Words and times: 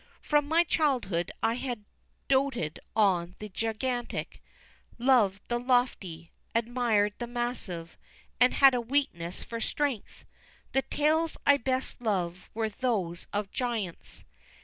From 0.23 0.47
my 0.47 0.63
childhood 0.63 1.29
I 1.43 1.53
had 1.53 1.85
doated 2.27 2.79
on 2.95 3.35
the 3.37 3.49
gigantic, 3.49 4.41
loved 4.97 5.41
the 5.47 5.59
lofty, 5.59 6.31
admired 6.55 7.13
the 7.19 7.27
massive, 7.27 7.99
and 8.39 8.55
had 8.55 8.73
a 8.73 8.81
weakness 8.81 9.43
for 9.43 9.61
strength. 9.61 10.25
The 10.71 10.81
tales 10.81 11.37
I 11.45 11.57
best 11.57 12.01
loved 12.01 12.49
were 12.55 12.69
those 12.69 13.27
of 13.31 13.51
giants. 13.51 14.23